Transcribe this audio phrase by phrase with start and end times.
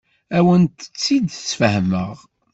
[0.35, 2.15] Ad awent-tt-id-sfehmeɣ.